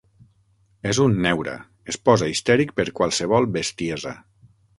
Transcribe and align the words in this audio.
És 0.91 0.99
un 1.03 1.13
neura, 1.25 1.53
es 1.93 1.99
posa 2.09 2.31
histèric 2.33 2.73
per 2.81 2.87
qualsevol 3.01 3.47
bestiesa! 3.61 4.17